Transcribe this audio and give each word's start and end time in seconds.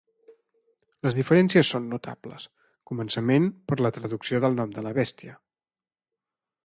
Les 1.07 1.17
diferències 1.17 1.69
són 1.73 1.85
notables, 1.91 2.47
començament 2.93 3.45
per 3.69 3.79
la 3.87 3.93
traducció 3.99 4.41
del 4.47 4.59
nom 4.63 4.75
de 4.79 4.89
la 4.89 4.95
bèstia. 5.03 5.37